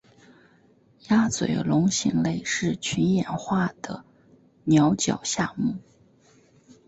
[1.09, 4.03] 鸭嘴龙形类是群衍化的
[4.65, 5.75] 鸟脚下目。